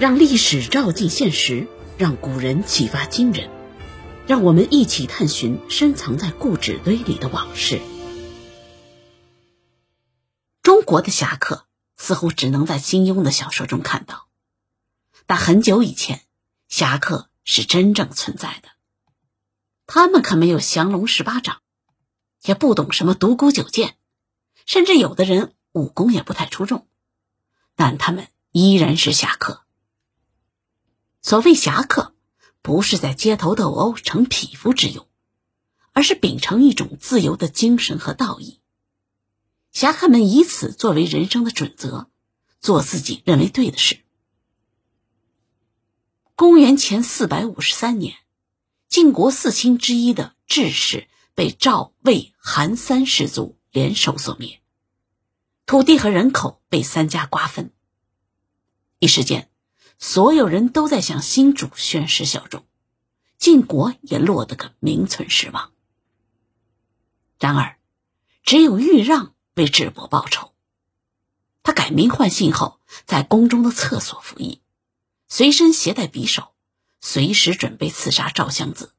[0.00, 1.68] 让历史照进现实，
[1.98, 3.50] 让古人启发今人，
[4.26, 7.82] 让我们一起探寻深藏在故纸堆里的往事。
[10.62, 11.66] 中国的侠客
[11.98, 14.28] 似乎只能在金庸的小说中看到，
[15.26, 16.22] 但很久以前，
[16.70, 18.70] 侠客是真正存在的。
[19.86, 21.60] 他们可没有降龙十八掌，
[22.44, 23.96] 也不懂什么独孤九剑，
[24.64, 26.86] 甚至有的人武功也不太出众，
[27.76, 29.62] 但他们依然是侠客。
[31.22, 32.14] 所谓侠客，
[32.62, 35.06] 不是在街头斗殴成匹夫之勇，
[35.92, 38.60] 而是秉承一种自由的精神和道义。
[39.72, 42.08] 侠客们以此作为人生的准则，
[42.60, 44.00] 做自己认为对的事。
[46.34, 48.16] 公元前四百五十三年。
[48.88, 54.60] 晋国四卿之一的智氏被赵、魏、韩三氏族联手所灭，
[55.64, 57.72] 土地和人口被三家瓜分。
[58.98, 59.48] 一时间，
[60.00, 62.64] 所有人都在向新主宣誓效忠，
[63.38, 65.70] 晋国也落得个名存实亡。
[67.38, 67.78] 然而，
[68.42, 70.54] 只有豫让为智伯报仇。
[71.62, 74.62] 他改名换姓后，在宫中的厕所服役，
[75.28, 76.54] 随身携带匕首。
[77.02, 78.92] 随时准备刺杀赵襄子。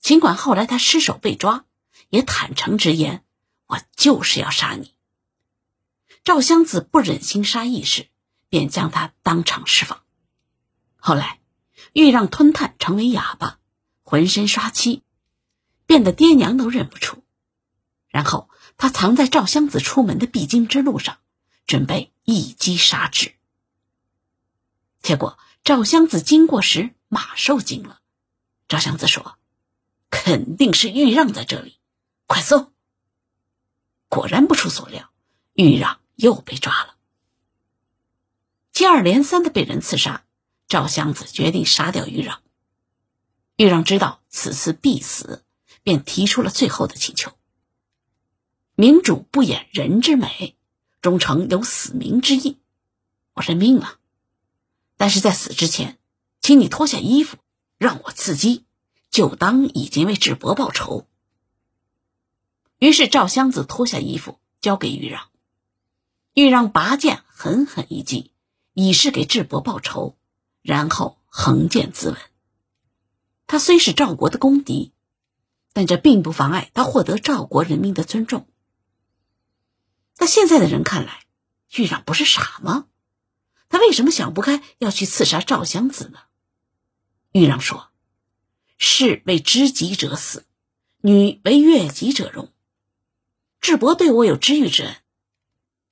[0.00, 1.64] 尽管后来他失手被抓，
[2.10, 3.24] 也坦诚直言
[3.68, 4.94] ：“我就是要杀你。”
[6.24, 8.08] 赵襄子不忍心杀义士，
[8.52, 10.02] 便将他当场释放。
[10.96, 11.40] 后来，
[11.94, 13.58] 豫让吞炭成为哑巴，
[14.02, 15.02] 浑身刷漆，
[15.86, 17.24] 变得爹娘都认不出。
[18.08, 21.16] 然后他藏在赵襄子出门的必经之路上，
[21.66, 23.32] 准备一击杀之。
[25.00, 25.38] 结果。
[25.64, 28.00] 赵襄子经过时，马受惊了。
[28.66, 29.38] 赵襄子说
[30.10, 31.78] ：“肯定是豫让在这里，
[32.26, 32.72] 快搜！”
[34.10, 35.12] 果然不出所料，
[35.52, 36.96] 豫让又被抓了。
[38.82, 40.24] 接二连三的被人刺杀，
[40.66, 42.42] 赵襄子决定杀掉豫让。
[43.54, 45.44] 豫让知道此次必死，
[45.84, 47.30] 便提出了最后的请求
[48.74, 50.56] ：“明主不掩人之美，
[51.00, 52.58] 忠诚有死明之意，
[53.34, 54.00] 我认命了。”
[54.98, 56.00] 但是在死之前，
[56.40, 57.36] 请你脱下衣服，
[57.78, 58.64] 让我刺激，
[59.12, 61.06] 就当已经为智伯报仇。
[62.80, 65.28] 于是赵襄子脱下衣服交给豫让，
[66.34, 68.31] 豫让拔剑狠狠一击，
[68.74, 70.16] 以示给智伯报仇，
[70.62, 72.16] 然后横剑自刎。
[73.46, 74.92] 他虽是赵国的公敌，
[75.72, 78.46] 但这并不妨碍他获得赵国人民的尊重。
[80.14, 81.24] 在现在的人看来，
[81.76, 82.86] 豫让不是傻吗？
[83.68, 86.18] 他为什么想不开要去刺杀赵襄子呢？
[87.32, 87.90] 豫让说
[88.78, 90.46] ：“士为知己者死，
[91.00, 92.52] 女为悦己者容。
[93.60, 94.96] 智伯对我有知遇之恩，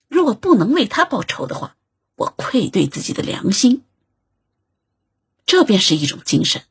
[0.09, 1.77] 如果不能为他报仇的话，
[2.21, 3.83] 我愧对自己的良心。
[5.47, 6.65] 这便是一种精神。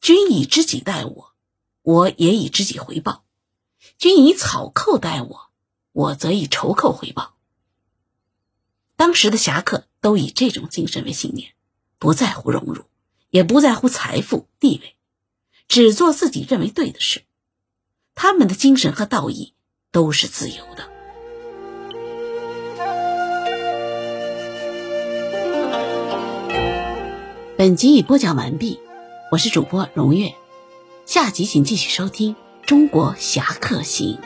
[0.00, 1.32] 君以知己待我，
[1.82, 3.22] 我也以知己回报；
[3.98, 5.50] 君以草寇待我，
[5.92, 7.36] 我则以仇寇回报。”
[8.96, 11.54] 当时的侠客都以这种精神为信念，
[12.00, 12.84] 不在乎荣辱，
[13.30, 14.96] 也不在乎财富地位，
[15.68, 17.22] 只做自己认为对的事。
[18.16, 19.54] 他们的精神和道义
[19.92, 20.97] 都是自由的。
[27.68, 28.80] 本集已播讲完毕，
[29.30, 30.32] 我是主播荣月，
[31.04, 32.34] 下集请继续收听
[32.66, 34.18] 《中国侠客行》。